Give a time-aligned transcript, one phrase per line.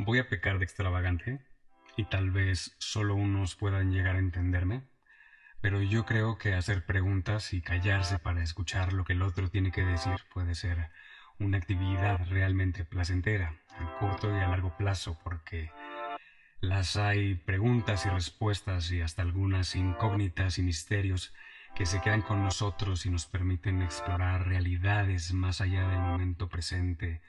[0.00, 1.40] Voy a pecar de extravagante
[1.96, 4.84] y tal vez solo unos puedan llegar a entenderme,
[5.60, 9.72] pero yo creo que hacer preguntas y callarse para escuchar lo que el otro tiene
[9.72, 10.90] que decir puede ser
[11.40, 15.72] una actividad realmente placentera, a corto y a largo plazo, porque
[16.60, 21.34] las hay preguntas y respuestas y hasta algunas incógnitas y misterios
[21.74, 27.20] que se quedan con nosotros y nos permiten explorar realidades más allá del momento presente,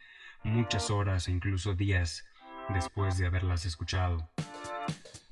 [0.44, 2.29] muchas horas e incluso días
[2.74, 4.30] después de haberlas escuchado.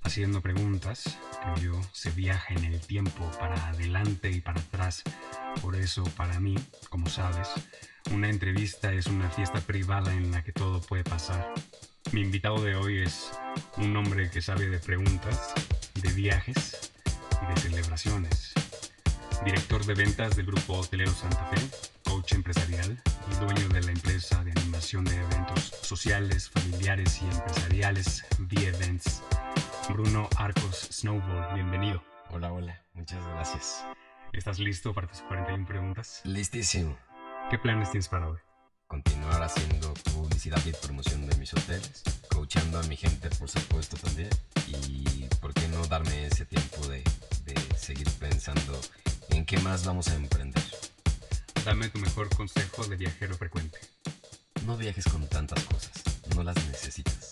[0.03, 1.17] Haciendo preguntas,
[1.55, 5.03] creo, se viaja en el tiempo para adelante y para atrás.
[5.61, 6.55] Por eso, para mí,
[6.89, 7.49] como sabes,
[8.11, 11.53] una entrevista es una fiesta privada en la que todo puede pasar.
[12.13, 13.31] Mi invitado de hoy es
[13.75, 15.53] un hombre que sabe de preguntas,
[16.02, 16.94] de viajes
[17.41, 18.53] y de celebraciones.
[19.44, 21.59] Director de ventas del grupo hotelero Santa Fe,
[22.17, 22.98] coach empresarial
[23.31, 29.21] y dueño de la empresa de animación de eventos sociales, familiares y empresariales V-Events.
[29.88, 32.03] Bruno Arcos Snowball, bienvenido.
[32.31, 33.86] Hola, hola, muchas gracias.
[34.33, 36.22] ¿Estás listo para tus 41 preguntas?
[36.23, 36.97] Listísimo.
[37.52, 38.39] ¿Qué planes tienes para hoy?
[38.88, 42.02] Continuar haciendo publicidad y promoción de mis hoteles,
[42.34, 44.30] coachando a mi gente por supuesto también
[44.66, 47.03] y por qué no darme ese tiempo de,
[47.45, 48.80] de seguir pensando
[49.30, 50.63] en qué más vamos a emprender.
[51.67, 53.77] Dame tu mejor consejo de viajero frecuente.
[54.65, 55.91] No viajes con tantas cosas,
[56.33, 57.27] no las necesitas.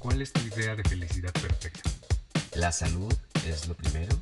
[0.00, 1.88] ¿Cuál es tu idea de felicidad perfecta?
[2.56, 3.14] La salud
[3.46, 4.20] es lo primero,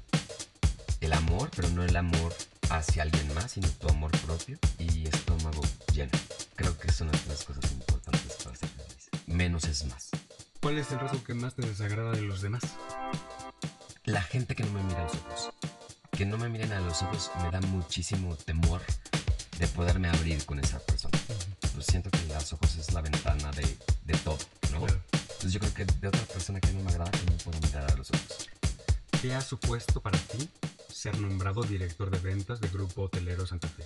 [1.01, 2.35] el amor, pero no el amor
[2.69, 5.63] hacia alguien más, sino tu amor propio y estómago
[5.95, 6.13] lleno.
[6.55, 9.09] Creo que son las cosas importantes para ser feliz.
[9.25, 10.11] Menos es más.
[10.61, 12.63] ¿Cuál es el rasgo que más te desagrada de los demás?
[14.05, 15.51] La gente que no me mira a los ojos.
[16.13, 18.83] Que no me miren a los ojos me da muchísimo temor
[19.59, 21.19] de poderme abrir con esa persona.
[21.73, 24.39] Pues siento que los ojos es la ventana de, de todo,
[24.73, 24.81] ¿no?
[24.81, 25.03] Claro.
[25.13, 27.91] Entonces yo creo que de otra persona que no me agrada que no puedo mirar
[27.91, 28.49] a los ojos.
[29.21, 30.49] ¿Qué ha supuesto para ti
[30.93, 33.85] ser nombrado director de ventas del grupo hotelero Santa Fe?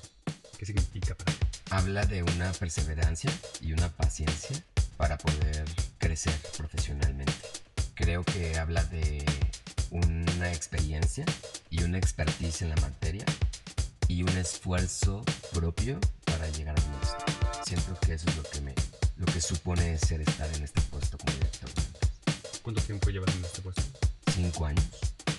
[0.58, 1.46] ¿Qué significa para ti?
[1.70, 3.30] Habla de una perseverancia
[3.60, 4.64] y una paciencia
[4.96, 5.64] para poder
[5.98, 7.32] crecer profesionalmente.
[7.94, 9.24] Creo que habla de
[9.90, 11.24] una experiencia
[11.70, 13.24] y una expertise en la materia
[14.08, 17.62] y un esfuerzo propio para llegar a estoy.
[17.64, 18.74] Siento que eso es lo que me
[19.16, 21.70] lo que supone ser estar en este puesto como director.
[22.62, 23.82] ¿Cuánto tiempo llevas en este puesto?
[24.32, 24.86] Cinco años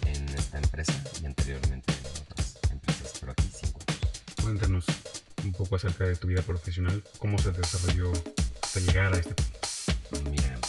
[0.06, 4.24] en esta empresa y anteriormente en otras empresas, pero aquí cinco años.
[4.42, 4.86] Cuéntanos
[5.44, 8.12] un poco acerca de tu vida profesional, cómo se desarrolló
[8.62, 10.30] hasta llegar a este punto.
[10.30, 10.60] Mira,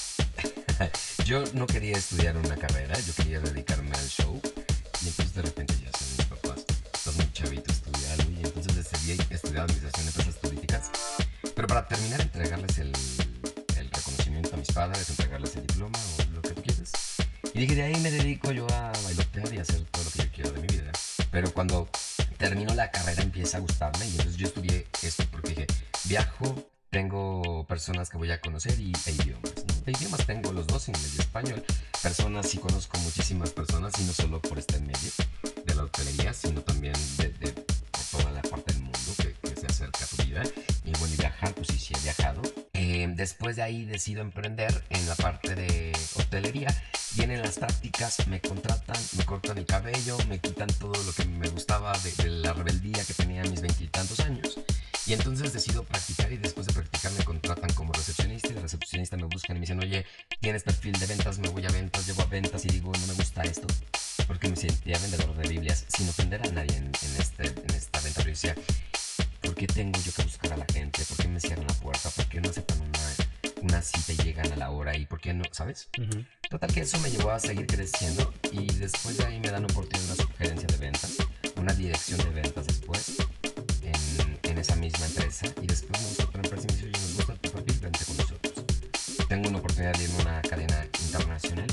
[1.24, 4.40] yo no quería estudiar una carrera, yo quería dedicarme al show.
[5.02, 6.09] Y entonces de repente ya son
[9.50, 10.90] estudiar administración de empresas turísticas.
[11.54, 12.92] Pero para terminar, entregarles el,
[13.78, 16.92] el reconocimiento a mis padres, entregarles el diploma o lo que tú quieras.
[17.52, 20.18] Y dije, de ahí me dedico yo a bailotear y a hacer todo lo que
[20.22, 20.92] yo quiero de mi vida.
[21.32, 21.88] Pero cuando
[22.38, 25.66] termino la carrera empieza a gustarme y entonces yo estudié esto porque dije,
[26.04, 29.52] viajo, tengo personas que voy a conocer y, e idiomas.
[29.66, 29.74] ¿no?
[29.84, 31.64] De idiomas tengo los dos, inglés y español.
[32.02, 35.10] Personas, sí conozco muchísimas personas y no solo por este medio
[35.66, 37.64] de la hotelería, sino también de, de- de
[38.10, 38.69] toda la parte
[40.30, 40.42] vida.
[40.84, 42.42] Y bueno, y viajar, pues sí, sí he viajado.
[42.74, 46.68] Eh, después de ahí decido emprender en la parte de hotelería.
[47.14, 51.48] Vienen las prácticas, me contratan, me cortan el cabello, me quitan todo lo que me
[51.48, 54.58] gustaba de, de la rebeldía que tenía a mis veintitantos años.
[55.06, 59.16] Y entonces decido practicar y después de practicar me contratan como recepcionista y de recepcionista
[59.16, 60.06] me buscan y me dicen, oye,
[60.40, 63.14] tienes perfil de ventas, me voy a ventas, llego a ventas y digo, no me
[63.14, 63.66] gusta esto.
[64.28, 67.98] Porque me sentía vendedor de Biblias sin ofender a nadie en, en este, en esta
[68.00, 68.22] venta.
[68.22, 68.89] Pero yo decía, ¿por
[69.60, 71.04] qué tengo yo que buscar a la gente?
[71.04, 72.08] ¿Por qué me cierran la puerta?
[72.08, 74.96] ¿Por qué no aceptan una, una cita y llegan a la hora?
[74.96, 75.44] ¿Y por qué no?
[75.50, 75.90] ¿Sabes?
[76.48, 80.00] Total que eso me llevó a seguir creciendo y después de ahí me dan oportunidad
[80.00, 81.16] de una sugerencia de ventas,
[81.56, 83.16] una dirección de ventas después
[83.82, 86.98] en, en esa misma empresa y después me busca otra empresa y me dice, oye,
[86.98, 88.54] nos gusta tu perfil, vente con nosotros.
[89.28, 91.66] Tengo una oportunidad de irme a una cadena internacional.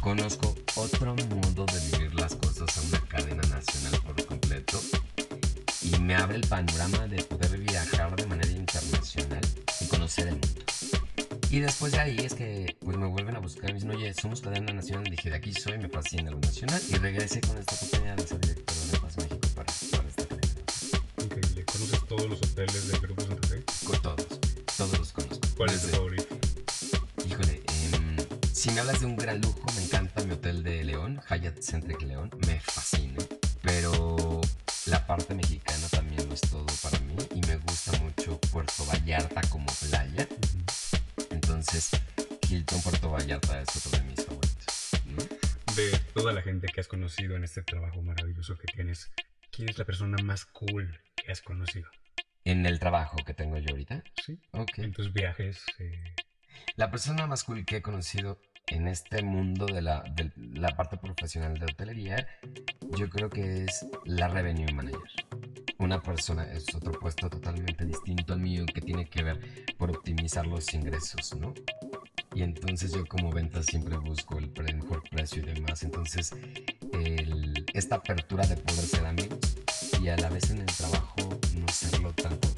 [0.00, 4.00] Conozco otro modo de vivir las cosas a una cadena nacional
[6.04, 9.40] me abre el panorama de poder viajar de manera internacional
[9.80, 10.48] y conocer el mundo.
[11.50, 14.12] Y después de ahí es que pues, me vuelven a buscar y me dicen, oye,
[14.14, 15.04] somos cadena nacional.
[15.04, 16.80] Dije, de aquí soy, me fascina lo nacional.
[16.90, 20.52] Y regresé con esta oportunidad de ser director de Paz México para, para esta cadena.
[21.22, 21.64] Increíble.
[21.64, 23.64] ¿Conoces todos los hoteles del grupo Santa Fe?
[23.86, 24.26] Con todos,
[24.76, 25.48] todos los conozco.
[25.56, 26.36] ¿Cuál es tu Desde- favorito?
[27.28, 27.62] Híjole,
[27.92, 28.16] em,
[28.52, 32.02] si me hablas de un gran lujo, me encanta mi hotel de León, Hyatt Centric
[32.02, 33.14] León, me fascina.
[35.04, 39.42] La parte mexicana también lo es todo para mí y me gusta mucho Puerto Vallarta
[39.50, 40.26] como playa.
[41.28, 41.90] Entonces,
[42.48, 44.90] Hilton Puerto Vallarta es otro de mis favoritos.
[45.04, 45.22] ¿no?
[45.76, 49.10] De toda la gente que has conocido en este trabajo maravilloso que tienes,
[49.50, 51.90] ¿quién es la persona más cool que has conocido?
[52.46, 54.02] En el trabajo que tengo yo ahorita.
[54.24, 54.38] Sí.
[54.52, 54.78] Ok.
[54.78, 55.64] En tus viajes.
[55.80, 56.14] eh,
[56.76, 60.96] La persona más cool que he conocido en este mundo de la, de la parte
[60.96, 62.26] profesional de hotelería,
[62.96, 65.00] yo creo que es la Revenue Manager.
[65.78, 69.40] Una persona, es otro puesto totalmente distinto al mío que tiene que ver
[69.76, 71.52] por optimizar los ingresos, ¿no?
[72.34, 75.82] Y entonces yo como venta siempre busco el mejor precio y demás.
[75.82, 76.32] Entonces,
[76.92, 79.38] el- esta apertura de poder ser amigos
[80.00, 81.16] y a la vez en el trabajo
[81.54, 82.48] no serlo tanto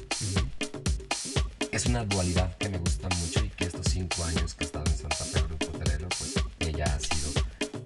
[1.77, 4.63] es una dualidad que me gusta mucho y que estos cinco años que
[6.77, 7.31] ella ha sido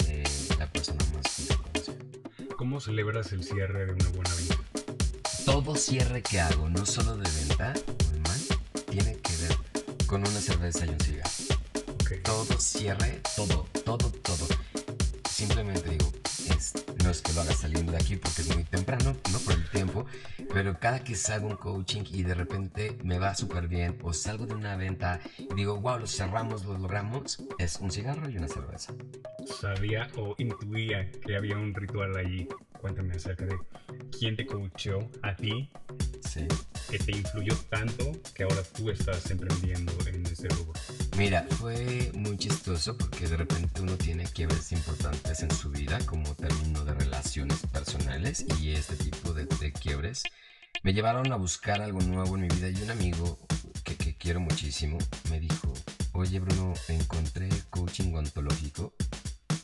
[0.09, 0.23] eh,
[0.59, 1.23] la persona más.
[2.57, 4.57] ¿Cómo celebras el cierre de una buena venta?
[5.45, 7.73] Todo cierre que hago, no solo de venta,
[8.11, 8.41] Olman,
[8.89, 9.57] tiene que ver
[10.07, 11.31] con una cerveza y un cigarro.
[12.01, 12.11] Ok.
[12.21, 14.47] Todo cierre, todo, todo, todo.
[15.29, 16.11] Simplemente digo,
[17.11, 19.53] es, no es que lo haga saliendo de aquí porque es muy temprano, no por
[19.53, 20.05] el tiempo,
[20.53, 24.45] pero cada que salgo un coaching y de repente me va súper bien o salgo
[24.45, 28.47] de una venta y digo, wow, lo cerramos, lo logramos, es un cigarro y una
[28.47, 28.93] cerveza.
[29.59, 32.47] Sabía o intuía que había un ritual allí.
[32.79, 33.59] Cuéntame acerca de
[34.17, 35.69] quién te coachó a ti,
[36.27, 36.47] Sí.
[36.89, 40.73] que te influyó tanto que ahora tú estás emprendiendo en ese rubro.
[41.17, 46.33] Mira, fue muy chistoso porque de repente uno tiene quiebres importantes en su vida como
[46.35, 50.23] término de relaciones personales y este tipo de, de quiebres
[50.83, 53.39] me llevaron a buscar algo nuevo en mi vida y un amigo
[53.83, 54.97] que, que quiero muchísimo
[55.29, 55.73] me dijo,
[56.13, 58.93] oye Bruno, encontré coaching ontológico.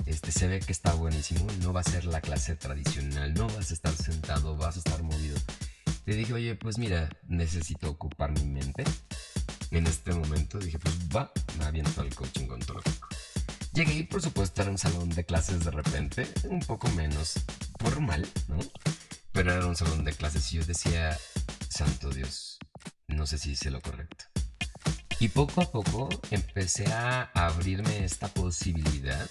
[0.06, 3.72] Este se ve que está buenísimo, no va a ser la clase tradicional, no vas
[3.72, 5.38] a estar sentado, vas a estar movido.
[6.08, 8.84] Le dije, oye, pues mira, necesito ocupar mi mente
[9.72, 13.10] en este momento dije, pues va, me aviento al coaching ontológico.
[13.74, 17.34] Llegué por supuesto era un salón de clases de repente, un poco menos
[17.80, 18.58] formal, ¿no?
[19.34, 21.18] Pero era un salón de clases y yo decía,
[21.68, 22.58] santo Dios,
[23.08, 24.26] no sé si hice lo correcto.
[25.20, 29.30] Y poco a poco empecé a abrirme esta posibilidad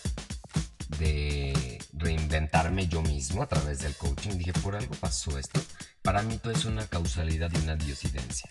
[0.99, 4.38] de reinventarme yo mismo a través del coaching.
[4.38, 5.61] Dije, por algo pasó esto.
[6.03, 8.49] Para mí todo es una causalidad y una diosidencia.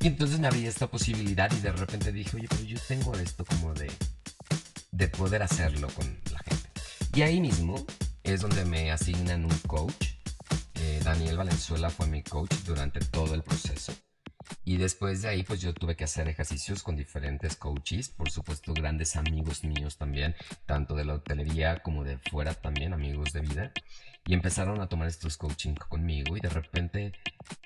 [0.00, 3.44] Y entonces me abrí esta posibilidad y de repente dije, oye, pero yo tengo esto
[3.44, 3.90] como de,
[4.90, 6.70] de poder hacerlo con la gente.
[7.14, 7.84] Y ahí mismo
[8.22, 10.14] es donde me asignan un coach.
[10.74, 13.92] Eh, Daniel Valenzuela fue mi coach durante todo el proceso.
[14.64, 18.72] Y después de ahí, pues yo tuve que hacer ejercicios con diferentes coaches, por supuesto,
[18.74, 20.36] grandes amigos míos también,
[20.66, 23.72] tanto de la hotelería como de fuera también, amigos de vida.
[24.24, 27.12] Y empezaron a tomar estos coaching conmigo y de repente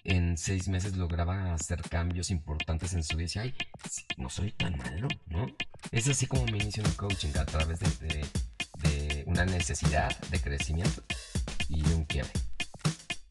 [0.05, 3.25] en seis meses lograba hacer cambios importantes en su vida.
[3.25, 3.55] Y decía, ay,
[4.17, 5.55] no soy tan malo, ¿no?
[5.91, 8.25] Es así como me inicio en el coaching, a través de
[9.27, 11.03] una necesidad de crecimiento
[11.69, 12.33] y de un quiebre.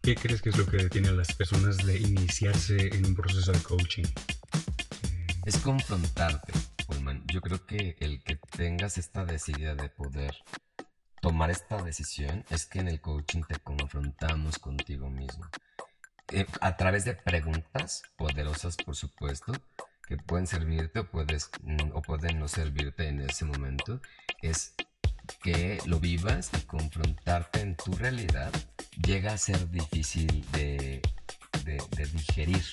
[0.06, 3.52] ¿Qué crees que es lo que detiene a las personas de iniciarse en un proceso
[3.52, 4.04] de coaching?
[4.04, 6.54] Eh, Es confrontarte,
[6.86, 7.24] Pullman.
[7.25, 10.36] Yo creo que el que tengas esta decidida de poder
[11.24, 15.50] tomar esta decisión es que en el coaching te confrontamos contigo mismo.
[16.31, 19.54] Eh, a través de preguntas poderosas, por supuesto,
[20.07, 21.07] que pueden servirte o,
[21.94, 24.00] o pueden no servirte en ese momento,
[24.44, 24.75] es
[25.44, 28.52] que lo vivas y confrontarte en tu realidad
[29.06, 31.02] llega a ser difícil de,
[32.14, 32.64] digerir,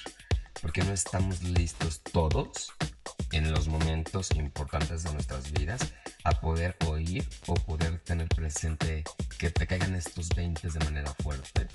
[0.60, 2.72] porque no estamos listos todos
[3.32, 5.94] en los momentos importantes de nuestras vidas
[6.24, 9.04] a poder oír o poder tener presente
[9.38, 11.68] que te caigan estos 20 de manera fuerte.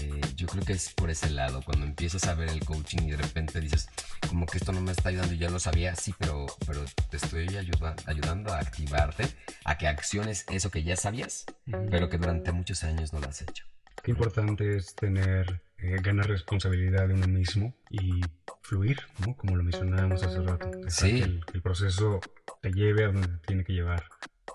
[0.00, 3.10] Eh, yo creo que es por ese lado, cuando empiezas a ver el coaching y
[3.12, 3.88] de repente dices,
[4.28, 7.16] como que esto no me está ayudando, y ya lo sabía, sí, pero, pero te
[7.16, 9.24] estoy ayuda- ayudando a activarte,
[9.64, 11.46] a que acciones eso que ya sabías,
[11.90, 13.64] pero que durante muchos años no lo has hecho.
[14.02, 18.20] Qué importante es tener, eh, ganar responsabilidad de uno mismo y
[18.60, 19.34] fluir, ¿no?
[19.36, 20.70] Como lo mencionábamos hace rato.
[20.88, 21.12] Sí.
[21.18, 22.20] Que el, que el proceso
[22.60, 24.04] te lleve a donde te tiene que llevar.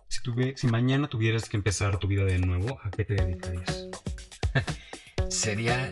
[0.08, 3.88] Si, tuve- si mañana tuvieras que empezar tu vida de nuevo, ¿a qué te dedicarías?
[5.29, 5.91] Sería,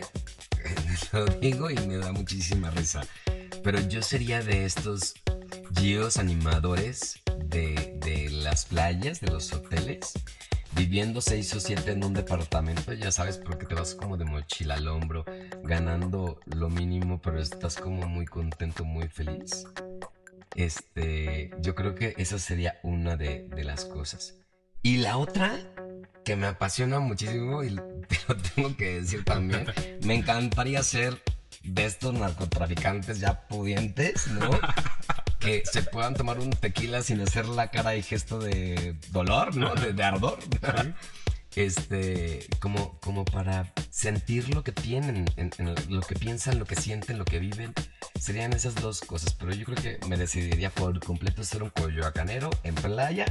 [1.12, 3.06] lo digo y me da muchísima risa,
[3.62, 5.14] pero yo sería de estos
[5.74, 10.12] geos animadores de, de las playas, de los hoteles,
[10.72, 14.74] viviendo seis o siete en un departamento, ya sabes, porque te vas como de mochila
[14.74, 15.24] al hombro,
[15.62, 19.64] ganando lo mínimo, pero estás como muy contento, muy feliz.
[20.54, 24.34] Este, yo creo que esa sería una de, de las cosas.
[24.82, 25.58] Y la otra,
[26.28, 27.82] que me apasiona muchísimo y lo
[28.54, 29.64] tengo que decir también,
[30.02, 31.22] me encantaría ser
[31.62, 34.50] de estos narcotraficantes ya pudientes, ¿no?
[35.40, 39.74] que se puedan tomar un tequila sin hacer la cara y gesto de dolor, ¿no?
[39.74, 40.38] De, ardor.
[41.56, 45.24] Este, como, como para sentir lo que tienen,
[45.88, 47.72] lo que piensan, lo que sienten, lo que viven.
[48.20, 52.50] Serían esas dos cosas, pero yo creo que me decidiría por completo ser un coyoacanero
[52.64, 53.24] en playa,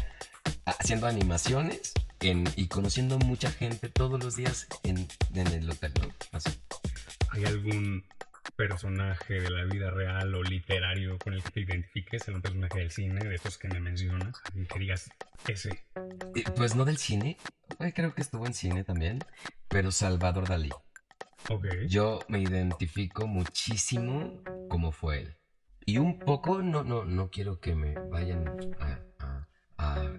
[0.65, 5.93] haciendo animaciones y conociendo mucha gente todos los días en, el hotel,
[7.29, 8.03] ¿Hay algún
[8.55, 12.91] personaje de la vida real o literario con el que te identifiques, algún personaje del
[12.91, 15.09] cine, de esos que me mencionas, y que digas
[15.47, 15.83] ese?
[16.55, 17.37] Pues no del cine,
[17.93, 19.19] creo que estuvo en cine también,
[19.67, 20.71] pero Salvador Dalí.
[21.49, 21.87] Okay.
[21.87, 25.37] Yo me identifico muchísimo como fue él.
[25.85, 28.45] Y un poco, no, no, no quiero que me vayan
[28.81, 28.99] a,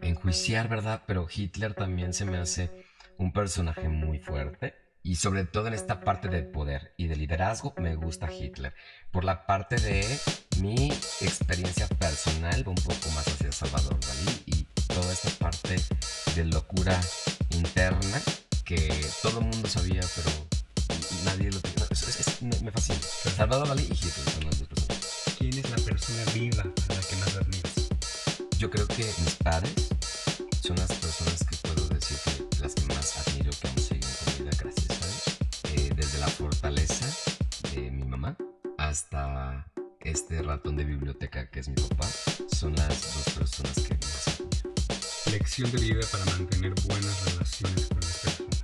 [0.02, 1.02] enjuiciar, ¿verdad?
[1.06, 2.70] Pero Hitler también se me hace
[3.16, 7.74] un personaje muy fuerte y sobre todo en esta parte de poder y de liderazgo
[7.78, 8.74] me gusta Hitler.
[9.10, 10.04] Por la parte de
[10.60, 15.76] mi experiencia personal, un poco más hacia Salvador Dalí y toda esta parte
[16.34, 17.00] de locura
[17.50, 18.20] interna
[18.64, 20.30] que todo el mundo sabía, pero
[21.24, 22.62] nadie lo tenía.
[22.62, 22.98] me, fascina.
[23.36, 25.22] Salvador Dalí y Hitler son las dos personas.
[25.38, 27.67] ¿Quién es la persona viva la que más admiras?
[28.58, 29.88] Yo creo que mis padres
[30.60, 34.44] son las personas que puedo decir que las que más admiro que han seguido con
[34.44, 37.06] vida, gracias a eh, desde la fortaleza
[37.72, 38.36] de mi mamá
[38.76, 39.64] hasta
[40.00, 42.08] este ratón de biblioteca que es mi papá,
[42.52, 44.74] son las dos personas que más admiro.
[45.30, 48.62] Lección de vida para mantener buenas relaciones con las personas.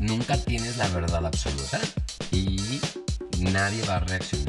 [0.00, 1.80] Nunca tienes la verdad absoluta
[2.32, 2.80] y
[3.38, 4.43] nadie va a reaccionar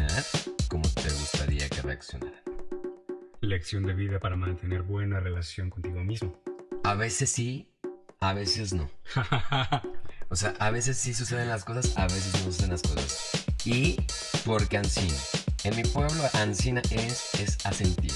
[3.56, 6.44] Lección de vida para mantener buena relación contigo mismo.
[6.84, 7.72] A veces sí,
[8.20, 8.92] a veces no.
[10.30, 13.46] o sea, a veces sí suceden las cosas, a veces no suceden las cosas.
[13.64, 13.96] Y
[14.46, 15.16] porque Ancina.
[15.64, 18.12] En mi pueblo, Ancina es, es asentir.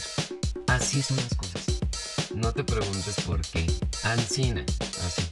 [0.68, 1.80] Así son las cosas.
[2.36, 3.66] No te preguntes por qué.
[4.04, 4.66] Ancina.
[5.06, 5.26] Así.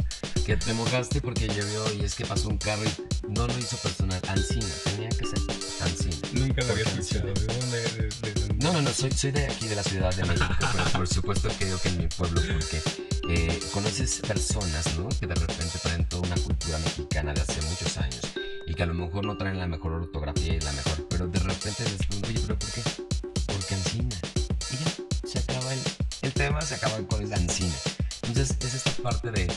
[0.46, 3.76] Que te mojaste porque llovió y es que pasó un carro y no lo hizo
[3.80, 4.22] personal.
[4.30, 4.74] Ancina.
[4.86, 5.40] Tenía que ser
[5.82, 6.16] Ancina.
[6.32, 7.28] Nunca lo había escuchado.
[7.28, 8.37] ¿De dónde?
[8.68, 8.92] No, no, no.
[8.92, 10.54] Soy, soy de aquí, de la Ciudad de México.
[10.60, 12.82] pero por supuesto que yo que en mi pueblo porque
[13.30, 15.08] eh, conoces personas, ¿no?
[15.08, 18.22] Que de repente traen toda una cultura mexicana de hace muchos años
[18.68, 21.40] y que a lo mejor no traen la mejor ortografía y la mejor, pero de
[21.40, 22.82] repente les pregunto, oye, ¿pero por qué?
[23.46, 24.18] Porque encina.
[24.70, 25.80] Y ya, se acaba el,
[26.24, 27.76] el tema, se acaba con esa encina.
[28.24, 29.50] Entonces, es esta parte de,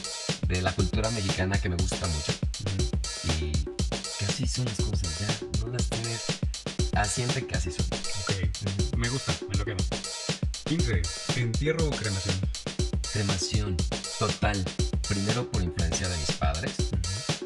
[0.46, 2.32] de la cultura mexicana que me gusta mucho.
[3.24, 3.50] Y
[4.20, 6.22] que así son las cosas, ya, no las tienes.
[6.94, 7.86] Asiente que así son.
[7.86, 8.49] Ok,
[9.00, 9.78] me gusta, me lo quedo.
[10.64, 11.02] 15.
[11.36, 12.36] ¿Entierro o cremación?
[13.12, 13.76] Cremación,
[14.18, 14.62] total.
[15.08, 16.72] Primero por influencia de mis padres,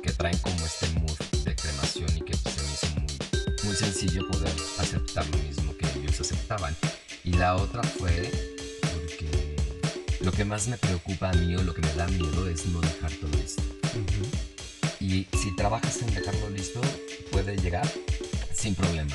[0.03, 4.29] que traen como este mood de cremación y que se me hizo muy, muy sencillo
[4.29, 6.75] poder aceptar lo mismo que ellos aceptaban.
[7.23, 8.31] Y la otra fue
[8.93, 9.57] porque
[10.23, 12.81] lo que más me preocupa a mí o lo que me da miedo es no
[12.81, 13.63] dejar todo esto.
[14.99, 16.81] Y si trabajas en dejarlo listo,
[17.31, 17.89] puede llegar
[18.53, 19.15] sin problema.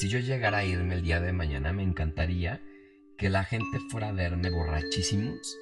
[0.00, 2.62] Si yo llegara a irme el día de mañana, me encantaría
[3.18, 5.58] que la gente fuera a verme borrachísimos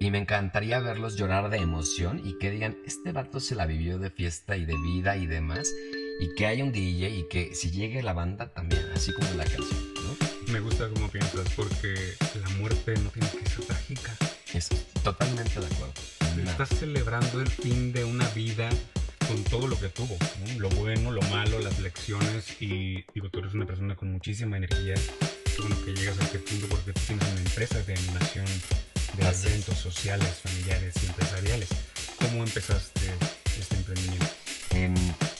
[0.00, 3.98] y me encantaría verlos llorar de emoción y que digan, este vato se la vivió
[3.98, 5.70] de fiesta y de vida y demás.
[6.20, 9.44] Y que haya un DJ y que si llegue la banda también, así como la
[9.44, 10.50] canción, ¿no?
[10.50, 11.92] Me gusta cómo piensas, porque
[12.40, 14.16] la muerte no tiene que ser trágica.
[14.54, 14.70] Es
[15.04, 15.92] totalmente de acuerdo.
[16.50, 18.70] Estás celebrando el fin de una vida
[19.28, 20.16] con todo lo que tuvo,
[20.58, 24.94] lo bueno, lo malo, las lecciones y digo, tú eres una persona con muchísima energía,
[25.58, 28.46] bueno que llegas a este punto porque tú tienes una empresa de animación
[29.16, 31.68] de eventos sociales, familiares y empresariales.
[32.18, 33.00] ¿Cómo empezaste
[33.58, 34.26] este emprendimiento?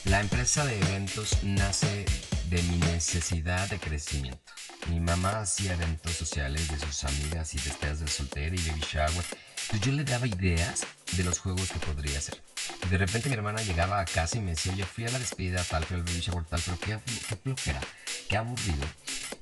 [0.05, 2.05] la empresa de eventos nace
[2.49, 4.53] de mi necesidad de crecimiento.
[4.89, 9.25] Mi mamá hacía eventos sociales de sus amigas y despedidas de soltera y baby shower.
[9.69, 10.85] Pues yo le daba ideas
[11.17, 12.41] de los juegos que podría hacer.
[12.85, 15.19] Y de repente mi hermana llegaba a casa y me decía, yo fui a la
[15.19, 17.81] despedida tal, fui al baby shower tal, pero qué, qué flojera,
[18.29, 18.85] qué aburrido.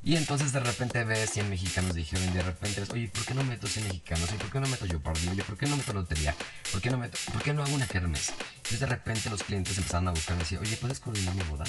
[0.03, 3.43] Y entonces de repente ves 100 mexicanos dijeron, y de repente oye, ¿por qué no
[3.43, 4.29] meto 100 mexicanos?
[4.33, 4.99] ¿Y por qué no meto yo
[5.31, 6.35] Oye, ¿por qué no meto lotería?
[6.71, 8.33] ¿Por qué no meto, por qué no hago una kermes?
[8.57, 11.65] Entonces de repente los clientes empezaron a buscarme y decían, oye, ¿puedes coordinar mi boda?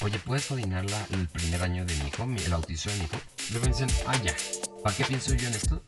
[0.00, 3.16] Oye, ¿puedes coordinar el primer año de mi hijo, el bautizo de mi hijo?
[3.50, 4.36] Luego me dicen, ah, ya,
[4.82, 5.82] ¿para qué pienso yo en esto?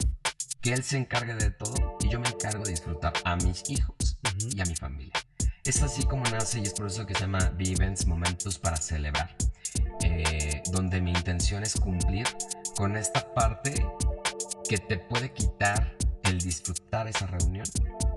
[0.60, 4.16] Que él se encargue de todo y yo me encargo de disfrutar a mis hijos
[4.38, 5.12] y a mi familia.
[5.64, 9.37] Es así como nace y es por eso que se llama Vivens Momentos para Celebrar.
[10.02, 12.26] Eh, donde mi intención es cumplir
[12.75, 13.87] con esta parte
[14.66, 17.66] que te puede quitar el disfrutar esa reunión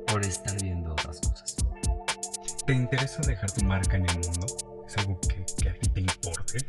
[0.08, 1.58] por estar viendo otras cosas.
[2.66, 4.48] ¿Te interesa dejar tu marca en el mundo?
[4.88, 6.66] ¿Es algo que, a ti te importe?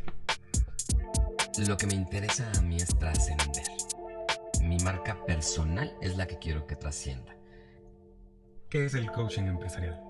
[1.58, 3.79] Lo que me interesa a mí es trascender.
[4.70, 7.34] Mi marca personal es la que quiero que trascienda.
[8.68, 10.00] ¿Qué es el coaching empresarial?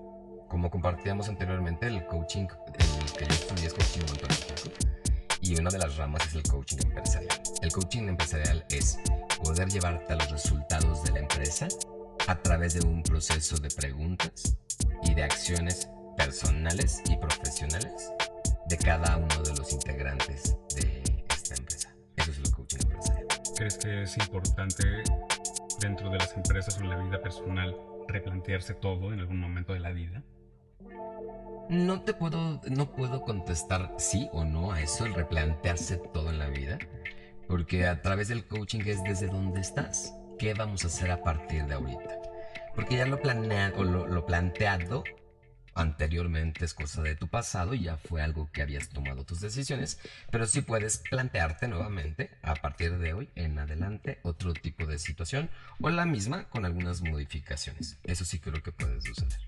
[0.47, 4.69] Como compartíamos anteriormente, el coaching, el que yo estudié es coaching ontológico
[5.41, 7.41] y una de las ramas es el coaching empresarial.
[7.63, 8.99] El coaching empresarial es
[9.43, 11.67] poder llevarte a los resultados de la empresa
[12.27, 14.57] a través de un proceso de preguntas
[15.01, 18.11] y de acciones personales y profesionales
[18.67, 21.10] de cada uno de los integrantes de
[23.61, 25.03] ¿Crees que es importante
[25.79, 27.77] dentro de las empresas o en la vida personal
[28.07, 30.23] replantearse todo en algún momento de la vida?
[31.69, 36.39] No te puedo, no puedo contestar sí o no a eso, el replantearse todo en
[36.39, 36.79] la vida,
[37.47, 41.67] porque a través del coaching es desde dónde estás, qué vamos a hacer a partir
[41.67, 42.19] de ahorita.
[42.73, 45.03] Porque ya lo planeado, lo, lo planteado
[45.73, 49.99] anteriormente es cosa de tu pasado y ya fue algo que habías tomado tus decisiones,
[50.29, 55.49] pero sí puedes plantearte nuevamente a partir de hoy en adelante otro tipo de situación
[55.79, 57.97] o la misma con algunas modificaciones.
[58.03, 59.39] Eso sí creo que puede suceder.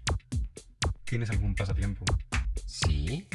[1.03, 2.05] ¿Tienes algún pasatiempo?
[2.65, 3.27] Sí,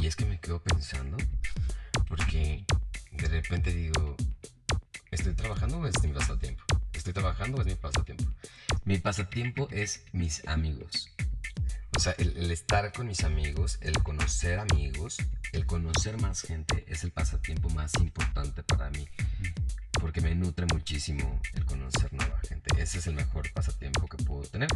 [0.00, 1.16] y es que me quedo pensando
[2.08, 2.64] porque
[3.12, 4.16] de repente digo,
[5.10, 6.64] ¿estoy trabajando o es mi pasatiempo?
[6.92, 8.24] ¿Estoy trabajando o es mi pasatiempo?
[8.84, 11.08] Mi pasatiempo es mis amigos.
[12.00, 15.18] O sea, el, estar con mis amigos, el conocer amigos,
[15.52, 19.06] el conocer más gente es el pasatiempo más importante para mí.
[20.00, 22.70] Porque me nutre muchísimo el conocer nueva gente.
[22.80, 24.70] Ese es el mejor pasatiempo que puedo tener.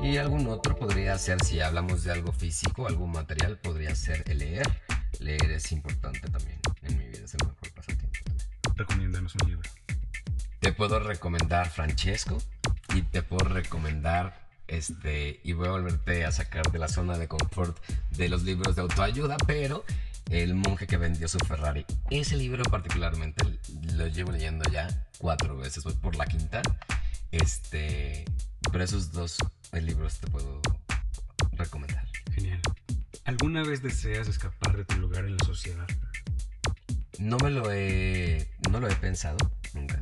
[0.00, 4.38] Y algún otro podría ser, si hablamos de algo físico, algo material, podría ser el
[4.38, 4.70] leer.
[5.18, 8.16] Leer es importante también en mi vida, es el mejor pasatiempo.
[8.76, 9.68] Recomiéndanos un libro.
[10.60, 12.40] Te puedo recomendar Francesco
[12.94, 17.26] y te puedo recomendar este, y voy a volverte a sacar de la zona de
[17.26, 17.76] confort
[18.12, 19.84] de los libros de autoayuda, pero
[20.30, 21.84] El monje que vendió su Ferrari.
[22.08, 23.44] Ese libro particularmente
[23.94, 24.86] lo llevo leyendo ya
[25.18, 26.62] cuatro veces, voy por la quinta.
[27.32, 28.24] Este,
[28.70, 29.38] pero esos dos
[29.72, 30.60] libros te puedo
[31.54, 32.06] recomendar.
[32.32, 32.60] Genial.
[33.24, 35.88] ¿Alguna vez deseas escapar de tu lugar en la sociedad?
[37.18, 39.36] No me lo he, no lo he pensado
[39.74, 40.00] nunca,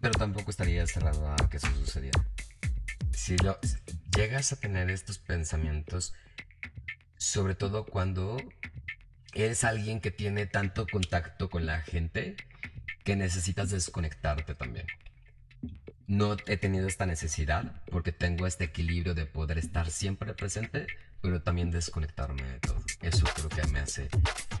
[0.00, 2.24] pero tampoco estaría cerrado a que eso sucediera
[3.16, 3.36] si
[4.16, 6.14] llegas a tener estos pensamientos,
[7.16, 8.36] sobre todo cuando
[9.32, 12.36] eres alguien que tiene tanto contacto con la gente
[13.04, 14.86] que necesitas desconectarte también.
[16.06, 20.86] No he tenido esta necesidad porque tengo este equilibrio de poder estar siempre presente,
[21.22, 22.82] pero también desconectarme de todo.
[23.00, 24.08] Eso creo que me hace,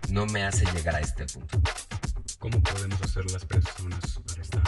[0.08, 1.60] no me hace llegar a este punto.
[2.38, 4.62] ¿Cómo podemos hacer las personas para estar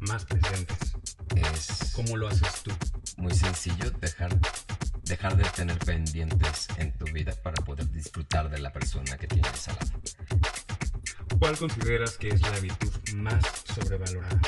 [0.00, 1.01] más presentes?
[1.36, 2.70] Es ¿Cómo lo haces tú?
[3.16, 4.38] muy sencillo dejar,
[5.04, 9.68] dejar de tener pendientes en tu vida para poder disfrutar de la persona que tienes
[9.68, 9.92] al lado.
[11.38, 14.40] ¿Cuál consideras que es la virtud más sobrevalorada?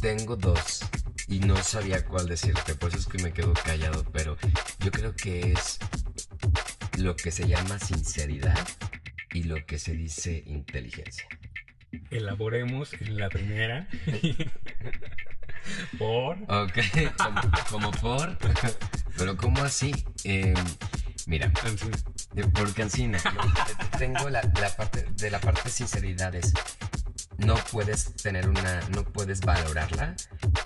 [0.00, 0.80] Tengo dos
[1.28, 4.36] y no sabía cuál decirte, por eso es que me quedo callado, pero
[4.80, 5.78] yo creo que es
[6.98, 8.66] lo que se llama sinceridad
[9.32, 11.26] y lo que se dice inteligencia.
[12.10, 13.88] Elaboremos en la primera.
[15.98, 16.38] ¿Por?
[16.48, 16.78] Ok,
[17.70, 18.36] como, por.
[19.16, 19.92] Pero ¿cómo así?
[20.24, 20.54] Eh,
[21.26, 21.52] mira,
[22.52, 23.18] por cancina.
[23.98, 24.42] Tengo la,
[24.76, 26.52] parte de la parte de sinceridad es
[27.38, 30.14] no puedes tener una, no puedes valorarla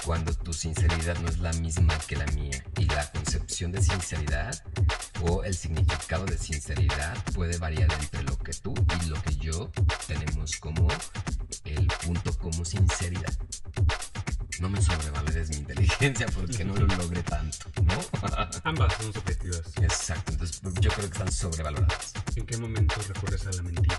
[0.05, 4.62] cuando tu sinceridad no es la misma que la mía y la concepción de sinceridad
[5.23, 9.71] o el significado de sinceridad puede variar entre lo que tú y lo que yo
[10.07, 10.88] tenemos como
[11.64, 13.33] el punto como sinceridad
[14.61, 17.94] no me sobrevalores mi inteligencia porque no lo logré tanto, ¿no?
[18.64, 19.62] Ambas son subjetivas.
[19.81, 22.12] Exacto, entonces yo creo que están sobrevaloradas.
[22.35, 23.99] ¿En qué momento recurres a la mentira?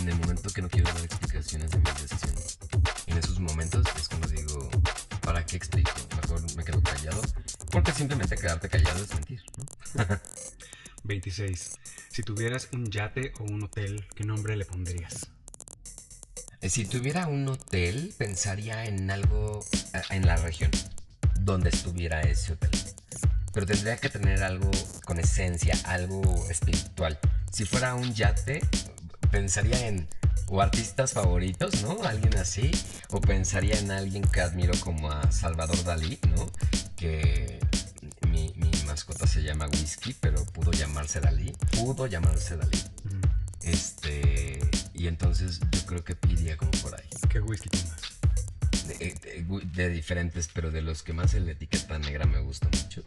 [0.00, 2.58] En el momento que no quiero dar explicaciones de mis decisiones.
[3.06, 4.70] En esos momentos es cuando digo,
[5.20, 5.92] ¿para qué explico?
[6.22, 7.22] Mejor me quedo callado.
[7.70, 10.04] Porque simplemente quedarte callado es mentir, ¿no?
[11.04, 11.78] 26.
[12.10, 15.33] Si tuvieras un yate o un hotel, ¿qué nombre le pondrías?
[16.64, 20.70] Eh, si tuviera un hotel, pensaría en algo eh, en la región
[21.40, 22.70] donde estuviera ese hotel.
[23.52, 24.70] Pero tendría que tener algo
[25.04, 27.18] con esencia, algo espiritual.
[27.52, 28.62] Si fuera un yate,
[29.30, 30.08] pensaría en
[30.46, 32.02] o artistas favoritos, ¿no?
[32.02, 32.70] Alguien así.
[33.10, 36.50] O pensaría en alguien que admiro como a Salvador Dalí, ¿no?
[36.96, 37.60] Que
[38.30, 38.54] mi,
[38.86, 41.52] mascota se llama Whisky, pero pudo llamarse Dalí.
[41.72, 42.82] Pudo llamarse Dalí.
[43.60, 44.60] Este
[45.04, 47.06] y entonces yo creo que iría como por ahí.
[47.28, 48.00] ¿Qué whisky tomas?
[48.88, 49.14] De,
[49.74, 53.02] de, diferentes, pero de los que más en la etiqueta negra me gusta mucho.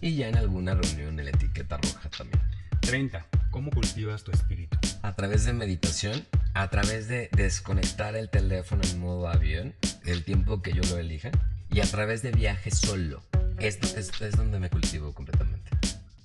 [0.00, 2.42] Y ya en alguna reunión en la etiqueta roja también.
[2.80, 3.26] 30.
[3.52, 4.76] ¿Cómo cultivas tu espíritu?
[5.02, 9.72] a través de meditación, a través de desconectar el teléfono en modo avión,
[10.06, 11.30] el tiempo que yo lo elija,
[11.70, 13.22] y a través de viaje solo.
[13.58, 15.70] Esto, es donde me cultivo completamente.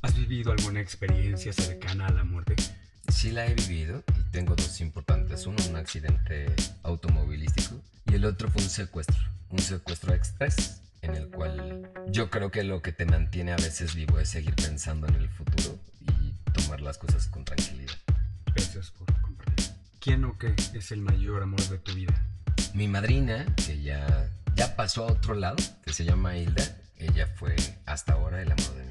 [0.01, 2.55] ¿Has vivido alguna experiencia cercana a la muerte?
[3.09, 5.45] Sí la he vivido tengo dos importantes.
[5.45, 9.17] Uno, un accidente automovilístico y el otro fue un secuestro.
[9.49, 13.95] Un secuestro express en el cual yo creo que lo que te mantiene a veces
[13.95, 17.95] vivo es seguir pensando en el futuro y tomar las cosas con tranquilidad.
[18.53, 19.65] Gracias por compartir.
[19.99, 22.13] ¿Quién o qué es el mayor amor de tu vida?
[22.73, 26.63] Mi madrina, que ya, ya pasó a otro lado, que se llama Hilda,
[26.97, 28.88] ella fue hasta ahora el amor de mi.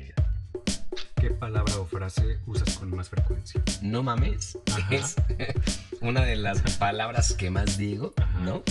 [1.28, 3.62] ¿Qué palabra o frase usas con más frecuencia?
[3.82, 4.94] No mames, Ajá.
[4.94, 5.14] es
[6.00, 8.38] una de las palabras que más digo, Ajá.
[8.40, 8.62] ¿no?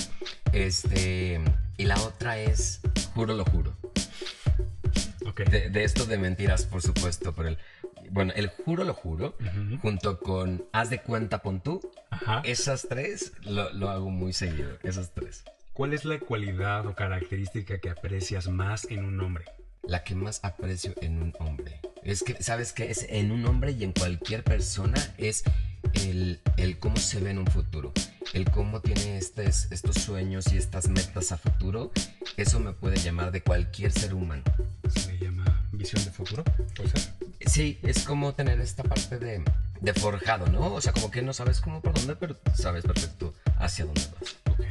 [0.53, 1.39] Este,
[1.77, 2.81] y la otra es
[3.13, 3.77] juro lo juro.
[5.27, 5.41] Ok.
[5.41, 7.59] De, de esto de mentiras, por supuesto, pero el,
[8.09, 9.37] bueno, el juro lo juro,
[9.83, 12.41] junto con haz de cuenta pon tú, Ajá.
[12.43, 15.43] esas tres lo, lo hago muy seguido, esas tres.
[15.73, 19.45] ¿Cuál es la cualidad o característica que aprecias más en un hombre?
[19.83, 21.79] La que más aprecio en un hombre.
[22.07, 22.89] Es que, ¿sabes qué?
[22.89, 25.43] Es en un hombre y en cualquier persona es
[25.93, 27.91] el, el cómo se ve en un futuro.
[28.33, 31.91] El cómo tiene estes- estos sueños y estas metas a futuro.
[32.37, 34.43] Eso me puede llamar de cualquier ser humano.
[34.93, 36.43] Se le llama visión de futuro.
[36.75, 37.01] ¿Puede ser?
[37.45, 39.43] Sí, es como tener esta parte de,
[39.81, 40.73] de forjado, ¿no?
[40.75, 44.37] O sea, como que no sabes cómo por dónde, pero sabes perfecto hacia dónde vas.
[44.49, 44.65] Ok.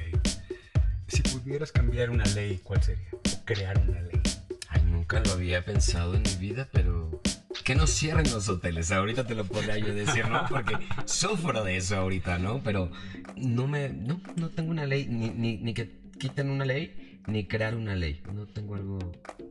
[1.08, 3.08] Si pudieras cambiar una ley, ¿cuál sería?
[3.12, 4.20] O crear una ley.
[4.68, 6.85] Ay, nunca lo había pensado en mi vida, pero
[7.66, 8.92] que no cierren los hoteles.
[8.92, 10.46] Ahorita te lo podría yo decir, ¿no?
[10.48, 12.62] Porque sufro de eso ahorita, ¿no?
[12.62, 12.92] Pero
[13.36, 17.48] no me, no, no tengo una ley, ni, ni, ni que quiten una ley, ni
[17.48, 18.22] crear una ley.
[18.32, 19.00] No tengo algo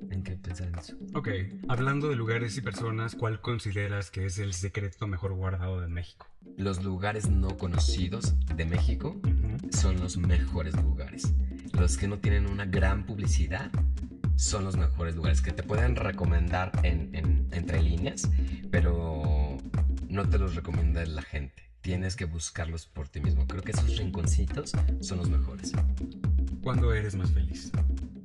[0.10, 0.95] en que pensar en eso.
[1.13, 1.28] Ok.
[1.67, 6.25] Hablando de lugares y personas, ¿cuál consideras que es el secreto mejor guardado de México?
[6.56, 9.19] Los lugares no conocidos de México
[9.71, 11.34] son los mejores lugares.
[11.73, 13.71] Los que no tienen una gran publicidad
[14.35, 18.29] son los mejores lugares que te pueden recomendar en, en- entre líneas,
[18.71, 19.57] pero
[20.09, 21.63] no te los recomienda la gente.
[21.81, 23.45] Tienes que buscarlos por ti mismo.
[23.47, 24.71] Creo que esos rinconcitos
[25.01, 25.71] son los mejores.
[26.63, 27.71] ¿Cuándo eres más feliz?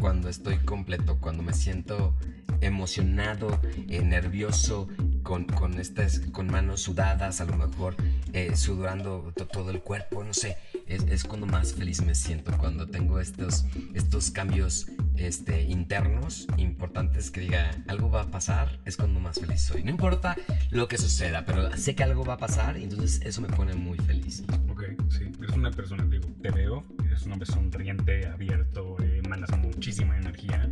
[0.00, 2.14] Cuando estoy completo, cuando me siento
[2.62, 4.88] emocionado, eh, nervioso,
[5.22, 7.96] con, con, estas, con manos sudadas, a lo mejor
[8.32, 10.56] eh, sudando to- todo el cuerpo, no sé.
[10.86, 14.86] Es, es cuando más feliz me siento, cuando tengo estos, estos cambios
[15.26, 19.82] este, internos importantes que diga algo va a pasar, es cuando más feliz soy.
[19.82, 20.36] No importa
[20.70, 23.74] lo que suceda, pero sé que algo va a pasar y entonces eso me pone
[23.74, 24.44] muy feliz.
[24.68, 25.30] Ok, sí.
[25.42, 30.70] Eres una persona, digo, te veo, eres un hombre sonriente, abierto, eh, emanas muchísima energía.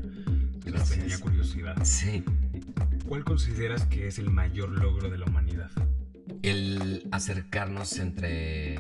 [0.65, 0.99] Gracias.
[0.99, 1.77] tenía curiosidad.
[1.83, 2.23] Sí.
[3.07, 5.71] ¿Cuál consideras que es el mayor logro de la humanidad?
[6.43, 8.79] el acercarnos entre,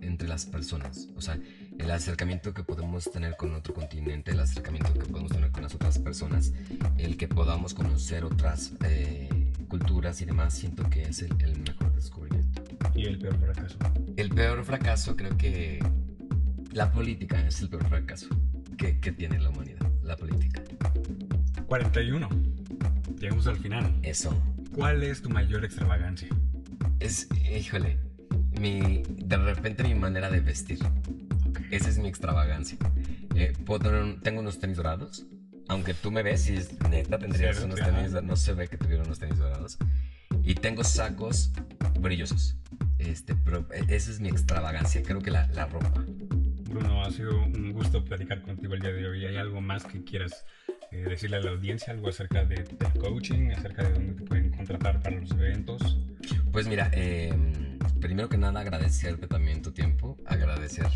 [0.00, 1.08] entre las personas.
[1.16, 1.38] O sea,
[1.82, 5.74] el acercamiento que podemos tener con otro continente, el acercamiento que podemos tener con las
[5.74, 6.52] otras personas,
[6.96, 9.28] el que podamos conocer otras eh,
[9.68, 12.62] culturas y demás, siento que es el, el mejor descubrimiento.
[12.94, 13.76] Y el peor fracaso.
[14.16, 15.84] El peor fracaso creo que
[16.72, 18.28] la política es el peor fracaso
[18.78, 20.62] que, que tiene la humanidad, la política.
[21.66, 22.28] 41.
[23.18, 23.92] Llegamos al final.
[24.02, 24.40] Eso.
[24.74, 26.28] ¿Cuál es tu mayor extravagancia?
[27.00, 27.98] Es, híjole,
[28.60, 30.78] mi, de repente mi manera de vestir.
[31.72, 32.78] Esa es mi extravagancia.
[33.34, 35.26] Eh, puedo tener un- tengo unos tenis dorados.
[35.68, 37.90] Aunque tú me ves y es neta tendrías unos ajá.
[37.96, 39.78] tenis, no se ve que tuviera unos tenis dorados.
[40.44, 41.50] Y tengo sacos
[42.00, 42.56] brillosos.
[42.98, 45.92] Este, pero eh, esa es mi extravagancia, creo que la, la ropa.
[46.68, 49.24] Bruno, ha sido un gusto platicar contigo el día de hoy.
[49.24, 50.44] ¿Hay algo más que quieras
[50.90, 51.92] eh, decirle a la audiencia?
[51.92, 53.50] ¿Algo acerca de, del coaching?
[53.50, 55.98] ¿Acerca de dónde te pueden contratar para los eventos?
[56.50, 57.32] Pues mira, eh,
[58.02, 60.86] primero que nada agradecerte también tu tiempo, agradecer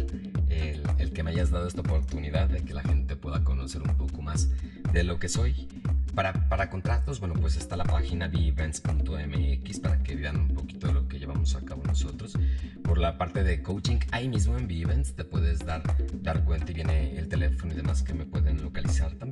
[0.50, 4.20] el, que me hayas dado esta oportunidad de que la gente pueda conocer un poco
[4.20, 4.50] más
[4.92, 5.68] de lo que soy.
[6.16, 10.94] Para, para contratos, bueno, pues está la página beevents.mx para que vean un poquito de
[10.94, 12.36] lo que llevamos a cabo nosotros.
[12.82, 15.82] Por la parte de coaching, ahí mismo en Beevents te puedes dar,
[16.22, 19.25] dar cuenta y viene el teléfono y demás que me pueden localizar también.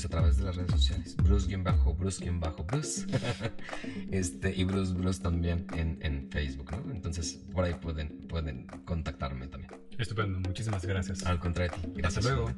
[0.00, 3.06] Pues a través de las redes sociales, Bruce-Bruce-Bruce.
[4.10, 6.90] este, y Bruce Bruce también en, en Facebook, ¿no?
[6.90, 9.74] Entonces por ahí pueden, pueden contactarme también.
[9.98, 11.26] Estupendo, muchísimas gracias.
[11.26, 11.80] Al contrario ti.
[12.02, 12.24] Hasta Gracias.
[12.24, 12.50] luego.